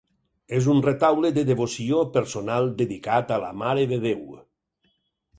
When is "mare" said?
3.59-3.85